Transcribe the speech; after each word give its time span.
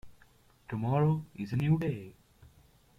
Tomorrow 0.67 1.23
is 1.35 1.53
a 1.53 1.57
new 1.57 1.77
day. 1.77 2.15